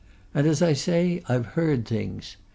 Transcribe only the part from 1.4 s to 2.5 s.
heard things.